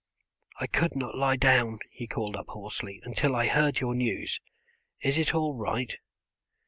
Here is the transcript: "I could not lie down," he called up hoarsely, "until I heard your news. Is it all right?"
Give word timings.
"I 0.59 0.65
could 0.65 0.95
not 0.95 1.15
lie 1.15 1.35
down," 1.35 1.77
he 1.91 2.07
called 2.07 2.35
up 2.35 2.47
hoarsely, 2.47 3.01
"until 3.03 3.35
I 3.35 3.45
heard 3.47 3.79
your 3.79 3.93
news. 3.93 4.39
Is 5.01 5.19
it 5.19 5.35
all 5.35 5.53
right?" 5.53 5.95